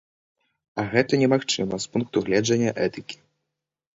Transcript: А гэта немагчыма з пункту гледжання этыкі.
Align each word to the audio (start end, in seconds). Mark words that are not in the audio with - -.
А 0.83 0.85
гэта 0.93 1.13
немагчыма 1.23 1.75
з 1.85 1.91
пункту 1.97 2.17
гледжання 2.29 2.71
этыкі. 2.87 3.15